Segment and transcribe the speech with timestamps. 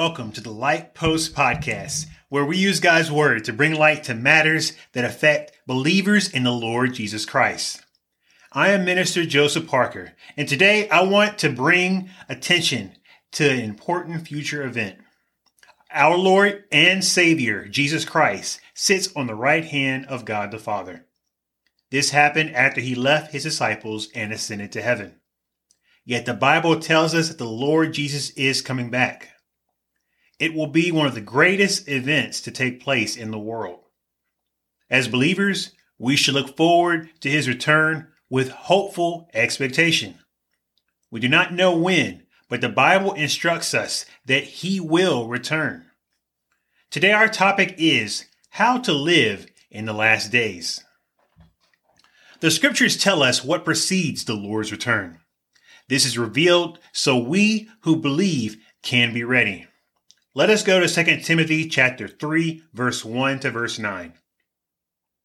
[0.00, 4.14] Welcome to the Light Post Podcast, where we use God's Word to bring light to
[4.14, 7.84] matters that affect believers in the Lord Jesus Christ.
[8.50, 12.92] I am Minister Joseph Parker, and today I want to bring attention
[13.32, 14.96] to an important future event.
[15.92, 21.04] Our Lord and Savior, Jesus Christ, sits on the right hand of God the Father.
[21.90, 25.16] This happened after he left his disciples and ascended to heaven.
[26.06, 29.28] Yet the Bible tells us that the Lord Jesus is coming back.
[30.40, 33.80] It will be one of the greatest events to take place in the world.
[34.88, 40.14] As believers, we should look forward to his return with hopeful expectation.
[41.10, 45.84] We do not know when, but the Bible instructs us that he will return.
[46.90, 50.82] Today, our topic is how to live in the last days.
[52.40, 55.18] The scriptures tell us what precedes the Lord's return.
[55.88, 59.66] This is revealed so we who believe can be ready.
[60.32, 64.12] Let us go to 2 Timothy chapter 3 verse 1 to verse 9.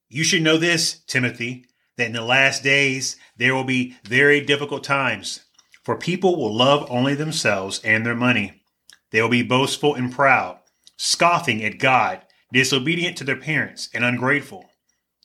[0.09, 4.83] You should know this, Timothy, that in the last days there will be very difficult
[4.83, 5.41] times,
[5.83, 8.63] for people will love only themselves and their money.
[9.11, 10.57] They will be boastful and proud,
[10.97, 14.65] scoffing at God, disobedient to their parents, and ungrateful.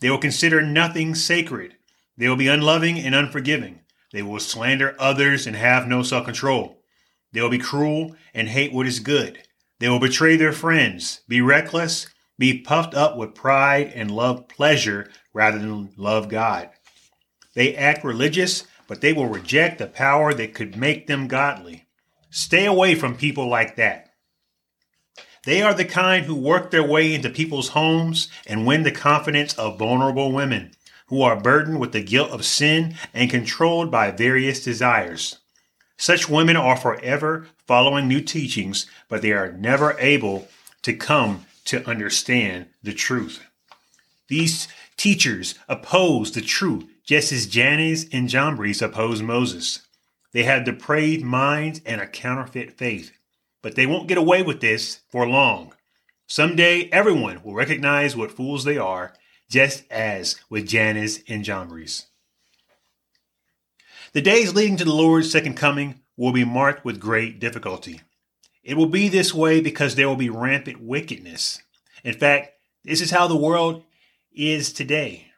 [0.02, 1.74] They will consider nothing sacred.
[2.18, 3.80] They will be unloving and unforgiving.
[4.12, 6.82] They will slander others and have no self control.
[7.32, 9.42] They will be cruel and hate what is good.
[9.80, 12.06] They will betray their friends, be reckless,
[12.38, 16.70] be puffed up with pride, and love pleasure rather than love God.
[17.54, 21.86] They act religious, but they will reject the power that could make them godly.
[22.30, 24.12] Stay away from people like that.
[25.44, 29.54] They are the kind who work their way into people's homes and win the confidence
[29.54, 30.72] of vulnerable women
[31.06, 35.39] who are burdened with the guilt of sin and controlled by various desires.
[36.00, 40.48] Such women are forever following new teachings, but they are never able
[40.80, 43.44] to come to understand the truth.
[44.28, 44.66] These
[44.96, 49.86] teachers oppose the truth just as Jannes and Jambres oppose Moses.
[50.32, 53.12] They have depraved minds and a counterfeit faith,
[53.60, 55.74] but they won't get away with this for long.
[56.26, 59.12] Someday everyone will recognize what fools they are,
[59.50, 62.06] just as with Jannes and Jambres.
[64.12, 68.00] The days leading to the Lord's second coming will be marked with great difficulty.
[68.64, 71.62] It will be this way because there will be rampant wickedness.
[72.02, 72.50] In fact,
[72.82, 73.84] this is how the world
[74.32, 75.28] is today.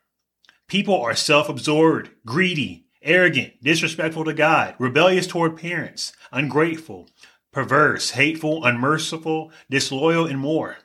[0.68, 7.10] People are self absorbed, greedy, arrogant, disrespectful to God, rebellious toward parents, ungrateful,
[7.52, 10.78] perverse, hateful, unmerciful, disloyal, and more.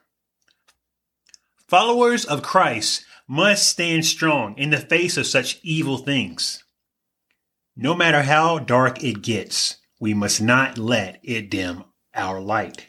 [1.70, 6.66] Followers of Christ must stand strong in the face of such evil things.
[7.80, 11.84] No matter how dark it gets, we must not let it dim
[12.16, 12.88] our light.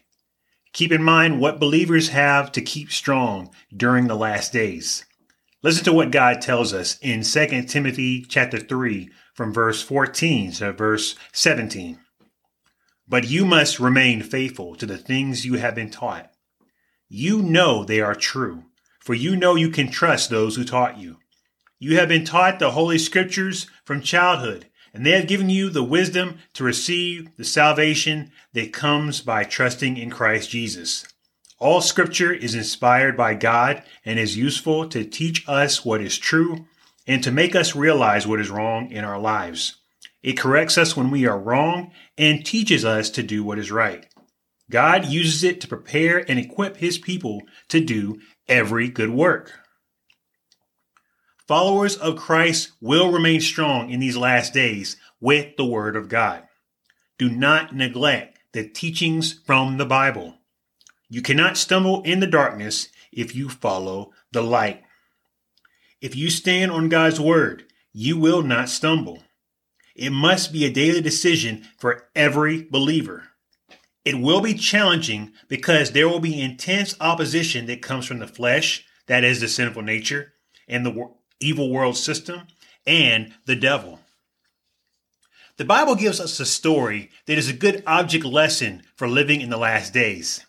[0.73, 5.05] Keep in mind what believers have to keep strong during the last days.
[5.63, 10.73] Listen to what God tells us in 2 Timothy chapter 3 from verse 14 to
[10.73, 11.99] verse 17.
[13.07, 16.31] But you must remain faithful to the things you have been taught.
[17.11, 18.65] You know they are true,
[19.01, 21.19] for you know you can trust those who taught you.
[21.79, 25.83] You have been taught the Holy Scriptures from childhood and they have given you the
[25.83, 31.07] wisdom to receive the salvation that comes by trusting in Christ Jesus.
[31.59, 36.67] All scripture is inspired by God and is useful to teach us what is true
[37.07, 39.77] and to make us realize what is wrong in our lives.
[40.23, 44.07] It corrects us when we are wrong and teaches us to do what is right.
[44.71, 49.53] God uses it to prepare and equip his people to do every good work.
[51.49, 56.43] Followers of Christ will remain strong in these last days with the Word of God.
[57.17, 60.35] Do not neglect the teachings from the Bible.
[61.09, 64.83] You cannot stumble in the darkness if you follow the light.
[66.03, 69.23] If you stand on God's Word, you will not stumble.
[69.97, 73.29] It must be a daily decision for every believer.
[74.05, 78.85] It will be challenging because there will be intense opposition that comes from the flesh,
[79.07, 80.35] that is the sinful nature,
[80.69, 82.43] and the evil world system,
[82.87, 84.01] and the devil.
[85.57, 89.51] The Bible gives us a story that is a good object lesson for living in
[89.51, 90.47] the last days.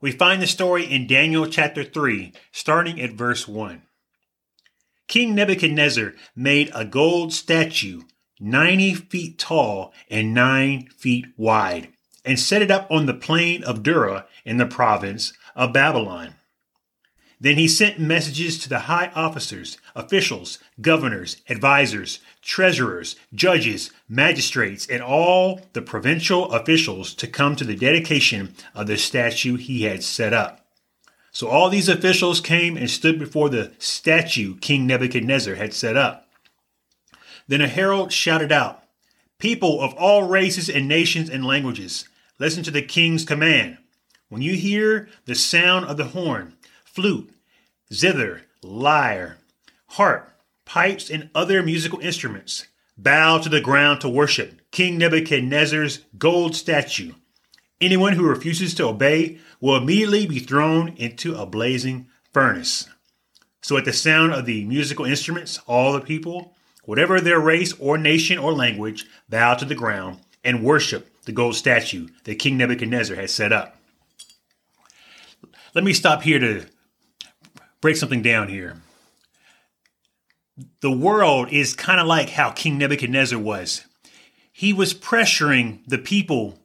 [0.00, 3.82] We find the story in Daniel chapter 3, starting at verse 1.
[5.06, 8.02] King Nebuchadnezzar made a gold statue
[8.40, 11.88] 90 feet tall and 9 feet wide
[12.24, 16.34] and set it up on the plain of Dura in the province of Babylon.
[17.40, 25.02] Then he sent messages to the high officers, officials, governors, advisers, treasurers, judges, magistrates, and
[25.02, 30.32] all the provincial officials to come to the dedication of the statue he had set
[30.32, 30.66] up.
[31.30, 36.28] So all these officials came and stood before the statue King Nebuchadnezzar had set up.
[37.46, 38.82] Then a herald shouted out,
[39.38, 42.08] People of all races and nations and languages,
[42.40, 43.78] listen to the king's command.
[44.28, 46.54] When you hear the sound of the horn,
[46.98, 47.30] flute,
[47.92, 49.38] zither, lyre,
[49.90, 50.32] harp,
[50.64, 52.66] pipes, and other musical instruments.
[52.96, 57.12] Bow to the ground to worship King Nebuchadnezzar's gold statue.
[57.80, 62.88] Anyone who refuses to obey will immediately be thrown into a blazing furnace.
[63.62, 67.96] So, at the sound of the musical instruments, all the people, whatever their race or
[67.96, 73.14] nation or language, bow to the ground and worship the gold statue that King Nebuchadnezzar
[73.14, 73.76] had set up.
[75.74, 76.66] Let me stop here to
[77.80, 78.76] break something down here.
[80.80, 83.84] The world is kind of like how King Nebuchadnezzar was.
[84.52, 86.58] He was pressuring the people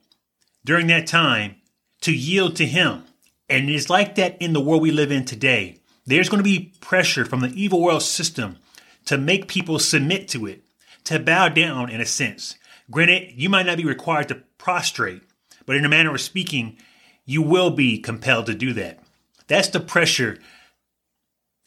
[0.66, 1.58] during that time
[2.02, 3.04] to yield to him.
[3.50, 5.80] And it's like that in the world we live in today.
[6.06, 8.58] There's going to be pressure from the evil world system
[9.06, 10.64] to make people submit to it,
[11.04, 12.56] to bow down in a sense.
[12.90, 15.22] Granted, you might not be required to prostrate,
[15.66, 16.78] but in a manner of speaking,
[17.26, 19.00] you will be compelled to do that.
[19.48, 20.40] That's the pressure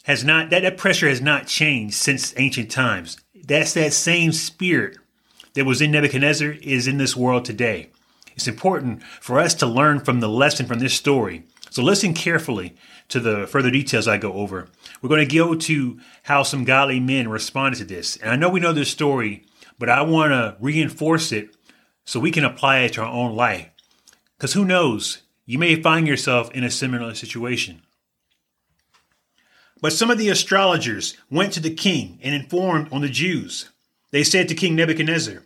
[0.07, 3.19] has not that, that pressure has not changed since ancient times.
[3.35, 4.99] That's that same spirit
[5.55, 7.91] that was in Nebuchadnezzar is in this world today.
[8.37, 11.45] It's important for us to learn from the lesson from this story.
[11.71, 12.77] So listen carefully
[13.09, 14.69] to the further details I go over.
[15.03, 18.17] We're going to go to how some godly men responded to this.
[18.17, 19.45] And I know we know this story,
[19.77, 21.57] but I want to reinforce it
[22.05, 23.71] so we can apply it to our own life.
[24.39, 27.83] Because who knows, you may find yourself in a similar situation.
[29.81, 33.71] But some of the astrologers went to the king and informed on the Jews.
[34.11, 35.43] They said to King Nebuchadnezzar,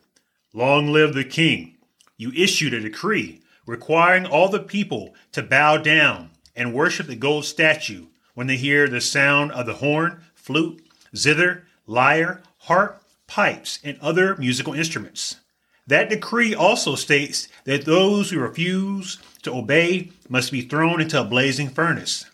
[0.52, 1.76] Long live the king!
[2.16, 7.44] You issued a decree requiring all the people to bow down and worship the gold
[7.44, 10.84] statue when they hear the sound of the horn, flute,
[11.16, 15.36] zither, lyre, harp, pipes, and other musical instruments.
[15.86, 21.24] That decree also states that those who refuse to obey must be thrown into a
[21.24, 22.26] blazing furnace.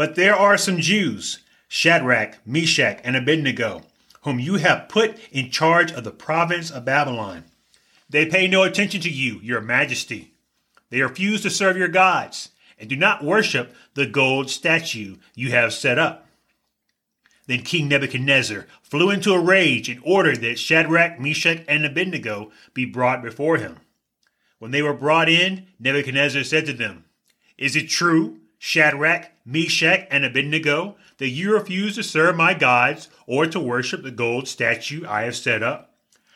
[0.00, 3.82] But there are some Jews, Shadrach, Meshach, and Abednego,
[4.22, 7.44] whom you have put in charge of the province of Babylon.
[8.08, 10.32] They pay no attention to you, your majesty.
[10.88, 12.48] They refuse to serve your gods
[12.78, 16.26] and do not worship the gold statue you have set up.
[17.46, 22.86] Then King Nebuchadnezzar flew into a rage and ordered that Shadrach, Meshach, and Abednego be
[22.86, 23.76] brought before him.
[24.60, 27.04] When they were brought in, Nebuchadnezzar said to them,
[27.58, 33.46] Is it true Shadrach, Meshach, and Abednego, that you refuse to serve my gods or
[33.46, 35.94] to worship the gold statue I have set up?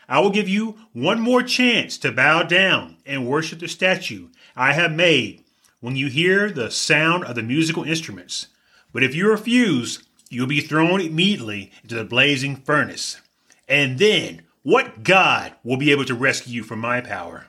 [0.09, 4.73] I will give you one more chance to bow down and worship the statue I
[4.73, 5.45] have made
[5.81, 8.47] when you hear the sound of the musical instruments.
[8.91, 13.21] But if you refuse, you'll be thrown immediately into the blazing furnace.
[13.69, 17.49] And then, what God will be able to rescue you from my power?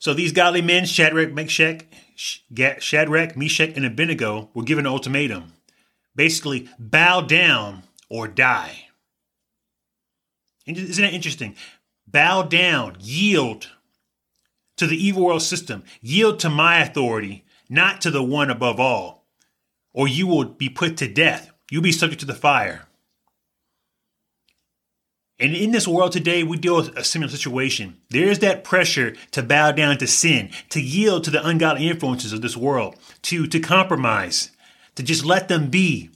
[0.00, 1.84] So these godly men, Shadrach, Meshach,
[2.16, 5.52] Shadrach, Meshach, and Abednego, were given an ultimatum.
[6.16, 8.88] Basically, bow down or die.
[10.66, 11.54] Isn't that interesting?
[12.06, 13.68] Bow down, yield
[14.78, 19.26] to the evil world system, yield to my authority, not to the one above all,
[19.92, 21.52] or you will be put to death.
[21.70, 22.86] You'll be subject to the fire.
[25.40, 27.96] And in this world today, we deal with a similar situation.
[28.10, 32.34] There is that pressure to bow down to sin, to yield to the ungodly influences
[32.34, 34.50] of this world, to, to compromise,
[34.96, 36.10] to just let them be,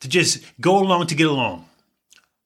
[0.00, 1.68] to just go along to get along.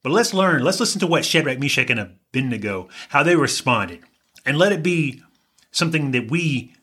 [0.02, 4.00] But let's learn, let's listen to what Shadrach, Meshach, and Abednego, how they responded.
[4.45, 5.23] And let it be
[5.71, 6.75] something that we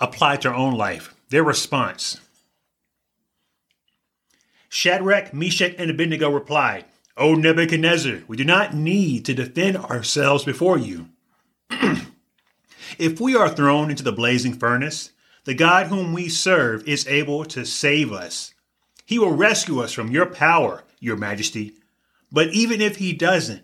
[0.00, 2.20] apply to our own life, their response.
[4.68, 6.84] Shadrach, Meshach, and Abednego replied,
[7.16, 11.10] O Nebuchadnezzar, we do not need to defend ourselves before you.
[12.98, 15.10] if we are thrown into the blazing furnace,
[15.44, 18.54] the God whom we serve is able to save us.
[19.06, 21.74] He will rescue us from your power, your majesty.
[22.32, 23.62] But even if he doesn't,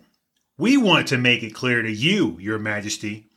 [0.57, 3.27] we want to make it clear to you, your majesty,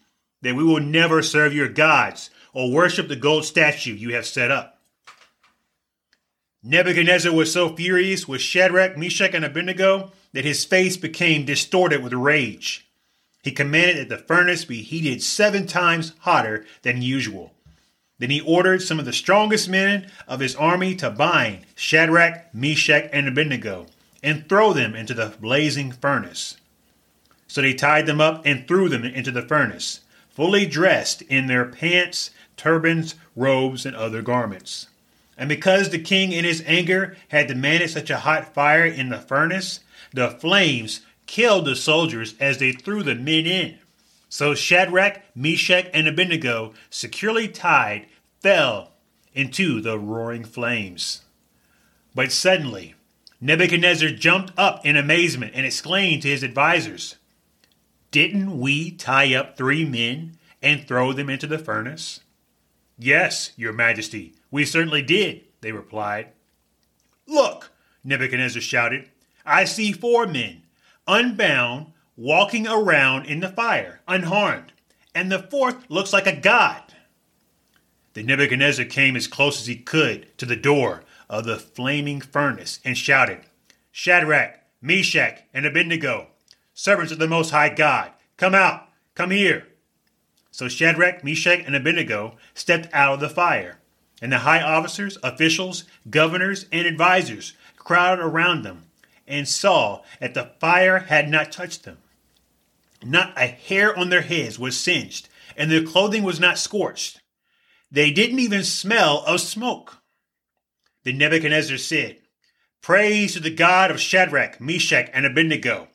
[0.42, 4.50] that we will never serve your gods or worship the gold statue you have set
[4.50, 4.73] up.
[6.66, 12.14] Nebuchadnezzar was so furious with Shadrach, Meshach, and Abednego that his face became distorted with
[12.14, 12.88] rage.
[13.42, 17.52] He commanded that the furnace be heated seven times hotter than usual.
[18.18, 23.10] Then he ordered some of the strongest men of his army to bind Shadrach, Meshach,
[23.12, 23.86] and Abednego
[24.22, 26.56] and throw them into the blazing furnace.
[27.46, 31.66] So they tied them up and threw them into the furnace, fully dressed in their
[31.66, 34.88] pants, turbans, robes, and other garments.
[35.36, 39.18] And because the king in his anger had demanded such a hot fire in the
[39.18, 39.80] furnace,
[40.12, 43.78] the flames killed the soldiers as they threw the men in.
[44.28, 48.06] So Shadrach, Meshach, and Abednego, securely tied,
[48.40, 48.92] fell
[49.32, 51.22] into the roaring flames.
[52.14, 52.94] But suddenly,
[53.40, 57.16] Nebuchadnezzar jumped up in amazement and exclaimed to his advisers,
[58.10, 62.20] Didn't we tie up three men and throw them into the furnace?
[62.98, 66.28] Yes, your majesty, we certainly did, they replied.
[67.26, 67.72] Look,
[68.04, 69.10] Nebuchadnezzar shouted,
[69.44, 70.62] I see four men,
[71.06, 74.72] unbound, walking around in the fire, unharmed,
[75.14, 76.82] and the fourth looks like a god.
[78.12, 82.78] Then Nebuchadnezzar came as close as he could to the door of the flaming furnace
[82.84, 83.40] and shouted,
[83.90, 86.28] Shadrach, Meshach, and Abednego,
[86.74, 89.66] servants of the Most High God, come out, come here.
[90.54, 93.80] So Shadrach, Meshach, and Abednego stepped out of the fire,
[94.22, 98.84] and the high officers, officials, governors, and advisers crowded around them
[99.26, 101.98] and saw that the fire had not touched them.
[103.02, 107.20] Not a hair on their heads was singed, and their clothing was not scorched.
[107.90, 110.02] They didn't even smell of smoke.
[111.02, 112.18] Then Nebuchadnezzar said,
[112.80, 115.88] Praise to the God of Shadrach, Meshach, and Abednego.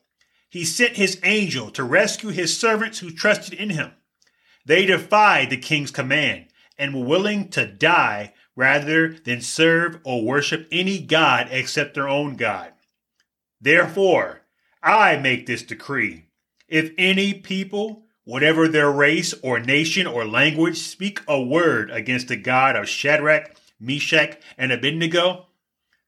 [0.49, 3.93] He sent his angel to rescue his servants who trusted in him.
[4.69, 6.45] They defied the king's command
[6.77, 12.35] and were willing to die rather than serve or worship any god except their own
[12.35, 12.73] God.
[13.59, 14.41] Therefore,
[14.83, 16.27] I make this decree.
[16.67, 22.37] If any people, whatever their race or nation or language, speak a word against the
[22.37, 25.47] God of Shadrach, Meshach, and Abednego,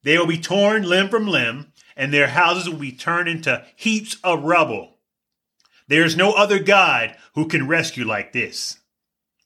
[0.03, 4.17] they will be torn limb from limb, and their houses will be turned into heaps
[4.23, 4.90] of rubble.
[5.91, 8.79] There is no other God who can rescue like this.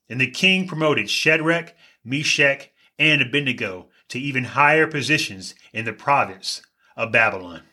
[0.08, 1.74] And the king promoted Shadrach,
[2.04, 6.62] Meshach, and Abednego to even higher positions in the province
[6.96, 7.64] of Babylon.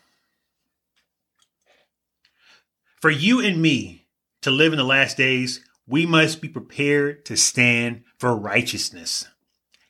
[2.98, 4.06] For you and me
[4.40, 9.28] to live in the last days, we must be prepared to stand for righteousness.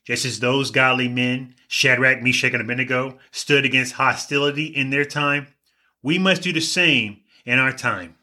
[0.05, 5.47] Just as those godly men, Shadrach, Meshach, and Abednego, stood against hostility in their time,
[6.03, 8.17] we must do the same in our time.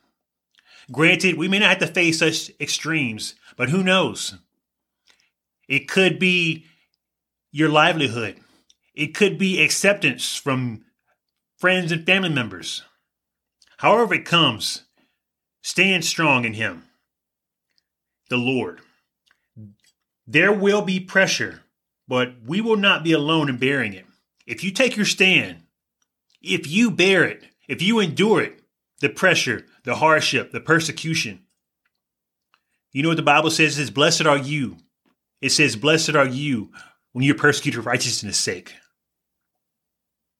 [0.92, 4.36] Granted, we may not have to face such extremes, but who knows?
[5.68, 6.66] It could be
[7.52, 8.38] your livelihood.
[8.96, 10.86] It could be acceptance from
[11.58, 12.84] friends and family members.
[13.78, 14.84] However, it comes,
[15.62, 16.84] stand strong in Him,
[18.30, 18.82] the Lord.
[20.26, 21.62] There will be pressure,
[22.08, 24.06] but we will not be alone in bearing it.
[24.46, 25.64] If you take your stand,
[26.42, 28.60] if you bear it, if you endure it,
[29.00, 31.40] the pressure, the hardship, the persecution,
[32.92, 33.74] you know what the Bible says?
[33.74, 34.78] It says, Blessed are you.
[35.42, 36.70] It says, Blessed are you
[37.12, 38.76] when you're persecuted for righteousness' sake.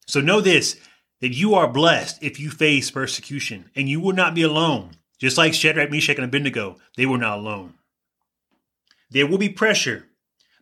[0.06, 0.80] So know this
[1.22, 4.92] that you are blessed if you face persecution, and you will not be alone.
[5.18, 7.74] Just like Shadrach, Meshach, and Abednego, they were not alone.
[9.10, 10.06] There will be pressure,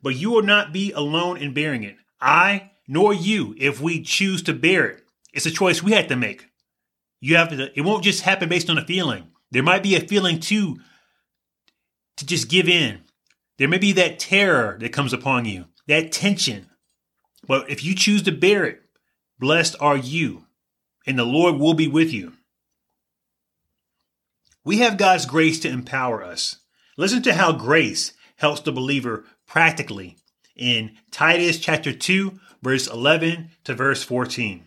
[0.01, 1.97] but you will not be alone in bearing it.
[2.21, 5.03] I nor you, if we choose to bear it.
[5.33, 6.47] It's a choice we have to make.
[7.19, 7.71] You have to.
[7.77, 9.29] It won't just happen based on a feeling.
[9.51, 10.77] There might be a feeling too
[12.17, 13.01] to just give in.
[13.57, 16.67] There may be that terror that comes upon you, that tension.
[17.47, 18.81] But if you choose to bear it,
[19.39, 20.47] blessed are you
[21.07, 22.33] and the Lord will be with you.
[24.65, 26.57] We have God's grace to empower us.
[26.97, 30.17] Listen to how grace helps the believer practically
[30.55, 34.65] in Titus chapter 2, verse 11 to verse 14.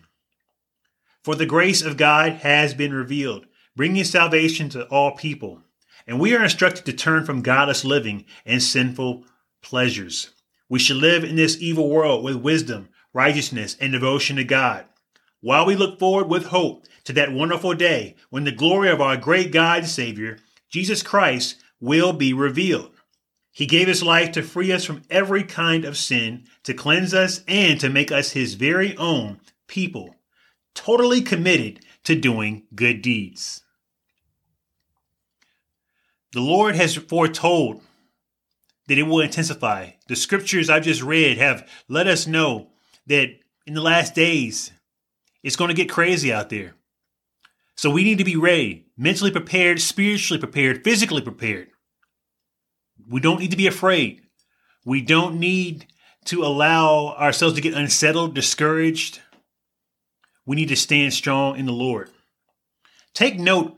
[1.23, 5.61] For the grace of God has been revealed, bringing salvation to all people.
[6.07, 9.25] And we are instructed to turn from godless living and sinful
[9.61, 10.31] pleasures.
[10.67, 14.85] We should live in this evil world with wisdom, righteousness, and devotion to God
[15.41, 19.17] while we look forward with hope to that wonderful day when the glory of our
[19.17, 20.37] great God and Savior,
[20.69, 22.91] Jesus Christ, will be revealed.
[23.51, 27.43] He gave his life to free us from every kind of sin, to cleanse us,
[27.47, 30.15] and to make us his very own people,
[30.73, 33.63] totally committed to doing good deeds.
[36.33, 37.81] The Lord has foretold
[38.87, 39.91] that it will intensify.
[40.07, 42.69] The scriptures I've just read have let us know
[43.07, 43.29] that
[43.65, 44.71] in the last days,
[45.43, 46.75] it's going to get crazy out there.
[47.75, 51.69] So we need to be ready, mentally prepared, spiritually prepared, physically prepared.
[53.09, 54.21] We don't need to be afraid.
[54.85, 55.87] We don't need
[56.25, 59.19] to allow ourselves to get unsettled, discouraged.
[60.45, 62.09] We need to stand strong in the Lord.
[63.13, 63.77] Take note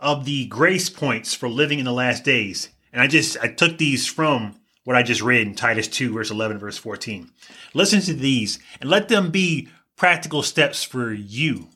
[0.00, 2.68] of the grace points for living in the last days.
[2.92, 6.30] And I just I took these from what I just read in Titus 2 verse
[6.30, 7.30] 11 verse 14.
[7.74, 11.68] Listen to these and let them be practical steps for you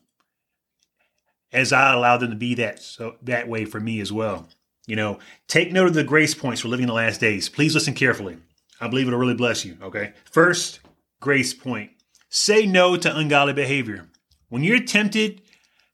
[1.52, 4.49] as I allow them to be that so that way for me as well.
[4.87, 7.49] You know, take note of the grace points for living in the last days.
[7.49, 8.38] Please listen carefully.
[8.81, 10.12] I believe it'll really bless you, okay?
[10.25, 10.81] First,
[11.21, 11.93] grace point.
[12.31, 14.09] Say no to ungodly behavior.
[14.53, 15.41] When you're tempted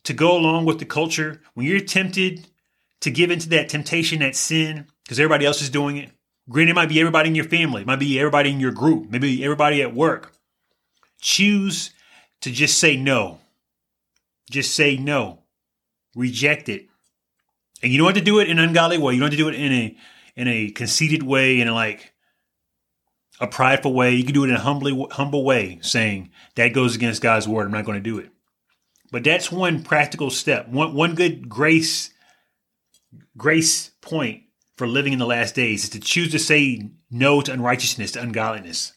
[0.02, 2.48] to go along with the culture, when you're tempted
[3.02, 6.10] to give into that temptation, that sin, because everybody else is doing it,
[6.50, 9.10] granted, it might be everybody in your family, it might be everybody in your group,
[9.10, 10.32] maybe everybody at work.
[11.20, 11.92] Choose
[12.40, 13.38] to just say no.
[14.50, 15.44] Just say no.
[16.16, 16.88] Reject it.
[17.80, 19.14] And you don't have to do it in an ungodly way.
[19.14, 19.96] You don't have to do it in a
[20.34, 22.12] in a conceited way, in a like
[23.38, 24.16] a prideful way.
[24.16, 27.66] You can do it in a humbly humble way, saying that goes against God's word.
[27.66, 28.32] I'm not going to do it.
[29.10, 30.68] But that's one practical step.
[30.68, 32.10] One one good grace
[33.36, 34.42] grace point
[34.76, 38.22] for living in the last days is to choose to say no to unrighteousness, to
[38.22, 38.92] ungodliness.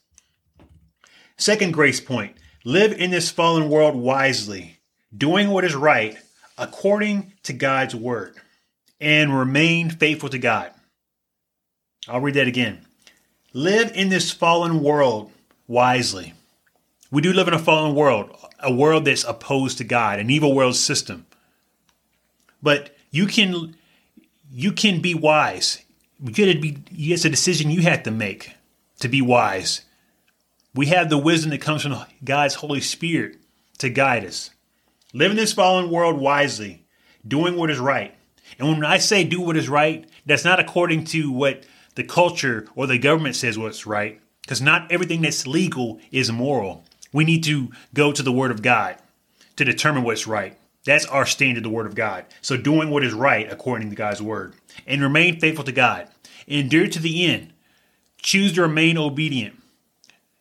[1.38, 4.80] Second grace point, live in this fallen world wisely,
[5.16, 6.18] doing what is right
[6.58, 8.36] according to God's word,
[9.00, 10.72] and remain faithful to God.
[12.08, 12.86] I'll read that again.
[13.54, 15.32] Live in this fallen world
[15.68, 16.34] wisely.
[17.12, 20.54] We do live in a fallen world a world that's opposed to God, an evil
[20.54, 21.26] world system.
[22.62, 23.76] But you can
[24.52, 25.84] you can be wise.
[26.24, 28.56] You gotta be it's a decision you have to make
[29.00, 29.82] to be wise.
[30.74, 33.38] We have the wisdom that comes from God's Holy Spirit
[33.80, 34.52] to guide us.
[35.14, 36.86] Live in this fallen world wisely,
[37.28, 38.16] doing what is right.
[38.58, 41.66] And when I say do what is right, that's not according to what
[41.96, 46.86] the culture or the government says what's right, because not everything that's legal is moral.
[47.14, 48.98] We need to go to the Word of God
[49.58, 50.58] to determine what's right.
[50.86, 52.26] That's our standard, the Word of God.
[52.42, 54.56] So doing what is right according to God's Word.
[54.88, 56.08] And remain faithful to God.
[56.48, 57.54] Endure to the end.
[58.18, 59.60] Choose to remain obedient.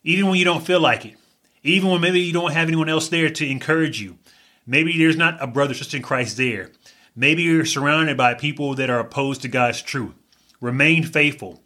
[0.03, 1.15] Even when you don't feel like it.
[1.63, 4.17] Even when maybe you don't have anyone else there to encourage you.
[4.65, 6.71] Maybe there's not a brother, sister in Christ there.
[7.15, 10.13] Maybe you're surrounded by people that are opposed to God's truth.
[10.59, 11.61] Remain faithful.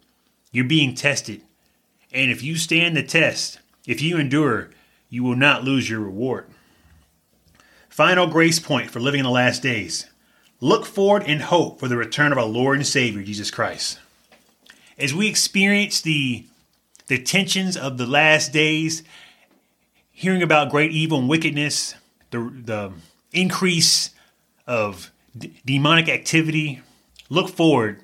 [0.50, 1.42] You're being tested.
[2.12, 4.70] And if you stand the test, if you endure,
[5.16, 6.46] you will not lose your reward.
[7.88, 10.10] Final grace point for living in the last days.
[10.60, 13.98] Look forward in hope for the return of our Lord and Savior, Jesus Christ.
[14.98, 16.44] As we experience the,
[17.06, 19.04] the tensions of the last days,
[20.12, 21.94] hearing about great evil and wickedness,
[22.30, 22.92] the, the
[23.32, 24.10] increase
[24.66, 26.82] of d- demonic activity,
[27.30, 28.02] look forward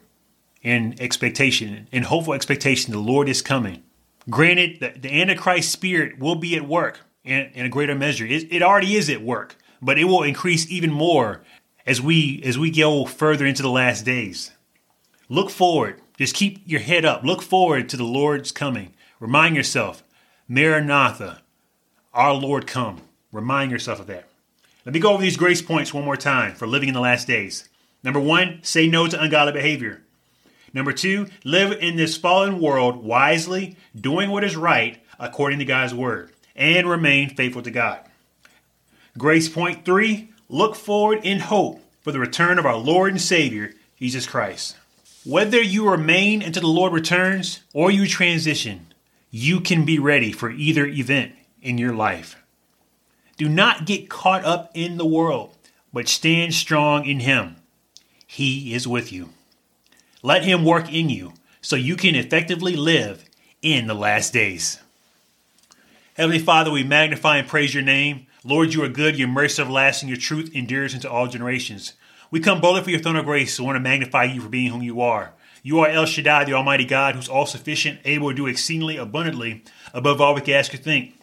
[0.62, 3.83] in expectation, in hopeful expectation the Lord is coming.
[4.31, 8.27] Granted, the, the Antichrist spirit will be at work in, in a greater measure.
[8.27, 11.43] It, it already is at work, but it will increase even more
[11.87, 14.53] as we as we go further into the last days.
[15.29, 16.01] Look forward.
[16.19, 17.25] Just keep your head up.
[17.25, 18.95] Look forward to the Lord's coming.
[19.19, 20.03] Remind yourself,
[20.47, 21.43] Maranatha,
[22.13, 23.01] our Lord come.
[23.33, 24.29] Remind yourself of that.
[24.85, 27.27] Let me go over these grace points one more time for living in the last
[27.27, 27.69] days.
[28.05, 30.02] Number one, say no to ungodly behavior.
[30.75, 35.95] Number two, live in this fallen world wisely, doing what is right according to God's
[35.95, 38.01] word, and remain faithful to God.
[39.19, 43.75] Grace point three, look forward in hope for the return of our Lord and Savior,
[43.99, 44.77] Jesus Christ.
[45.25, 48.93] Whether you remain until the Lord returns or you transition,
[49.31, 52.37] you can be ready for either event in your life.
[53.37, 55.55] Do not get caught up in the world,
[55.93, 57.57] but stand strong in Him.
[58.27, 59.31] He is with you.
[60.23, 63.25] Let Him work in you so you can effectively live
[63.61, 64.81] in the last days.
[66.15, 68.27] Heavenly Father, we magnify and praise your name.
[68.45, 71.95] Lord, you are good, your mercy everlasting, your truth endures into all generations.
[72.31, 74.71] We come boldly for your throne of grace and want to magnify you for being
[74.71, 75.33] whom you are.
[75.63, 79.63] You are El Shaddai, the Almighty God, who's all sufficient, able to do exceedingly abundantly
[79.95, 81.15] above all we can ask or think.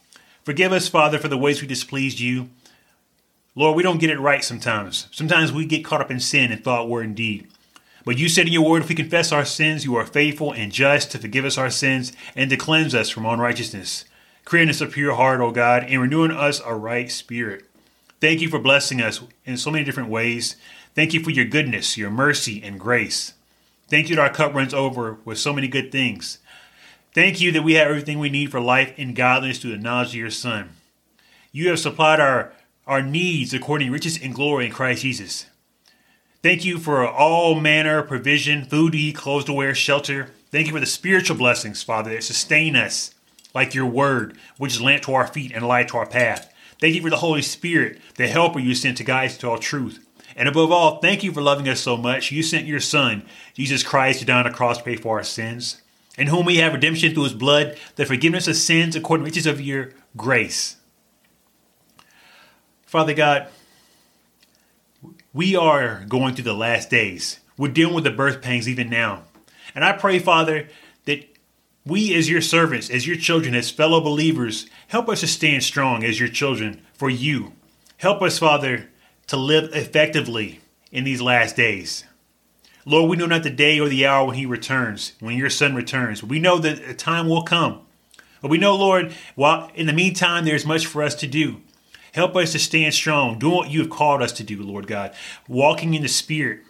[0.44, 2.50] Forgive us, Father, for the ways we displeased you.
[3.54, 5.08] Lord, we don't get it right sometimes.
[5.12, 7.48] Sometimes we get caught up in sin in thought, word, and deed.
[8.06, 10.72] But you said in your word, if we confess our sins, you are faithful and
[10.72, 14.06] just to forgive us our sins and to cleanse us from unrighteousness.
[14.46, 17.66] Creating us a pure heart, O God, and renewing us a right spirit.
[18.20, 20.56] Thank you for blessing us in so many different ways.
[20.96, 23.34] Thank you for your goodness, your mercy, and grace.
[23.88, 26.40] Thank you that our cup runs over with so many good things.
[27.14, 30.10] Thank you that we have everything we need for life and godliness through the knowledge
[30.10, 30.72] of your Son.
[31.52, 32.54] You have supplied our,
[32.86, 35.48] our needs according to riches and glory in Christ Jesus.
[36.42, 40.30] Thank you for all manner of provision, food to eat, clothes to wear, shelter.
[40.52, 43.14] Thank you for the spiritual blessings, Father, that sustain us,
[43.54, 46.54] like your word, which is lamp to our feet and light to our path.
[46.80, 49.58] Thank you for the Holy Spirit, the helper you sent to guide us to all
[49.58, 50.06] truth.
[50.34, 52.32] And above all, thank you for loving us so much.
[52.32, 53.24] You sent your Son,
[53.54, 55.82] Jesus Christ, to die on the cross to pay for our sins,
[56.18, 59.36] in whom we have redemption through his blood, the forgiveness of sins according to the
[59.36, 60.78] riches of your grace.
[62.86, 63.50] Father God,
[65.34, 67.40] we are going through the last days.
[67.58, 69.24] We're dealing with the birth pangs even now.
[69.76, 70.68] And I pray, Father,
[71.06, 71.28] that
[71.86, 76.04] we, as your servants, as your children, as fellow believers, help us to stand strong
[76.04, 77.54] as your children for you.
[77.98, 78.90] Help us, Father,
[79.28, 80.62] to live effectively
[80.92, 82.06] in these last days.
[82.86, 85.76] Lord, we know not the day or the hour when He returns, when your Son
[85.76, 86.24] returns.
[86.24, 87.82] We know that a time will come.
[88.42, 91.62] But we know, Lord, while in the meantime, there's much for us to do.
[92.14, 95.14] Help us to stand strong, doing what you have called us to do, Lord God,
[95.48, 96.62] walking in the Spirit.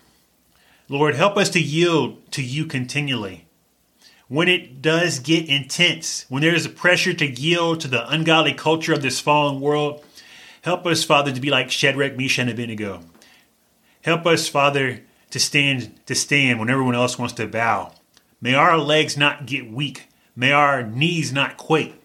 [0.88, 3.45] Lord, help us to yield to you continually.
[4.28, 8.54] When it does get intense, when there is a pressure to yield to the ungodly
[8.54, 10.04] culture of this fallen world,
[10.62, 13.02] help us, Father, to be like Shadrach, Meshach, and Abednego.
[14.02, 17.93] Help us, Father, to stand to stand when everyone else wants to bow.
[18.41, 20.08] May our legs not get weak.
[20.36, 21.98] May our knees not quake.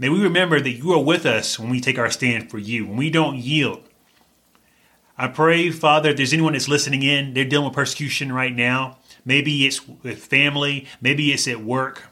[0.00, 2.86] May we remember that you are with us when we take our stand for you,
[2.86, 3.82] when we don't yield.
[5.18, 8.96] I pray, Father, if there's anyone that's listening in, they're dealing with persecution right now.
[9.26, 12.04] Maybe it's with family, maybe it's at work,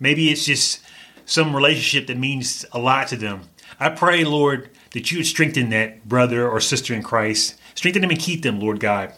[0.00, 0.80] maybe it's just
[1.26, 3.42] some relationship that means a lot to them.
[3.78, 7.60] I pray, Lord, that you would strengthen that brother or sister in Christ.
[7.74, 9.12] Strengthen them and keep them, Lord God,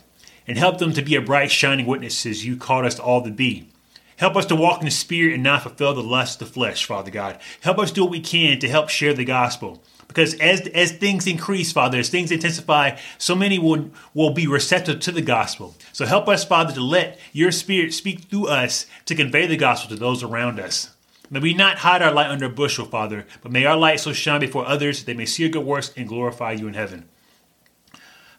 [0.48, 3.30] and help them to be a bright, shining witness as you called us all to
[3.30, 3.70] be.
[4.16, 6.84] Help us to walk in the Spirit and not fulfill the lusts of the flesh,
[6.84, 7.38] Father God.
[7.60, 9.82] Help us do what we can to help share the gospel.
[10.06, 15.00] Because as, as things increase, Father, as things intensify, so many will, will be receptive
[15.00, 15.74] to the gospel.
[15.92, 19.90] So help us, Father, to let your Spirit speak through us to convey the gospel
[19.90, 20.90] to those around us.
[21.30, 24.12] May we not hide our light under a bushel, Father, but may our light so
[24.12, 27.08] shine before others that they may see your good works and glorify you in heaven.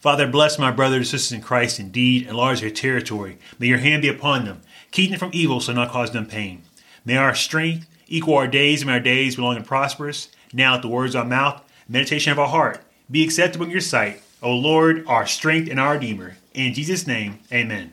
[0.05, 3.39] Father, bless my brothers and sisters in Christ indeed, enlarge their territory.
[3.57, 4.61] May your hand be upon them.
[4.91, 6.61] Keep them from evil so not cause them pain.
[7.03, 10.29] May our strength equal our days, and may our days be long and prosperous.
[10.53, 13.81] Now, at the words of our mouth, meditation of our heart, be acceptable in your
[13.81, 16.37] sight, O Lord, our strength and our Redeemer.
[16.53, 17.91] In Jesus' name, amen.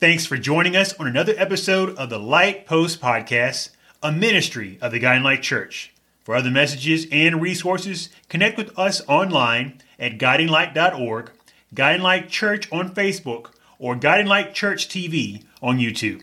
[0.00, 3.68] Thanks for joining us on another episode of the Light Post Podcast,
[4.02, 5.92] a ministry of the Guiding Light Church.
[6.24, 11.30] For other messages and resources, connect with us online at guidinglight.org,
[11.74, 16.22] Guiding Light Church on Facebook, or Guiding Light Church TV on YouTube.